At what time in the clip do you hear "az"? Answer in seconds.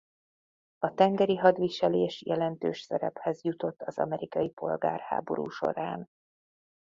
3.81-3.97